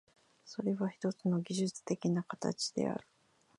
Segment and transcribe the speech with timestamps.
[0.45, 3.05] それはひとつの技術的な形である。